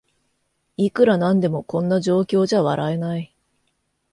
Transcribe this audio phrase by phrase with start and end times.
[0.77, 3.35] いくらなんでもこんな状況じゃ笑えない